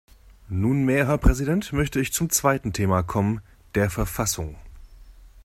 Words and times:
Nunmehr, 0.49 1.05
Herr 1.07 1.19
Präsident, 1.19 1.73
möchte 1.73 1.99
ich 1.99 2.11
zum 2.11 2.31
zweiten 2.31 2.73
Thema 2.73 3.03
kommen, 3.03 3.39
der 3.75 3.91
Verfassung. 3.91 4.55